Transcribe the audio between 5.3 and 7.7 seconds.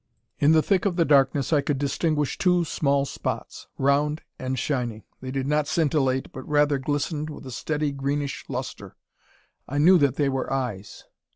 not scintillate, but rather glistened with a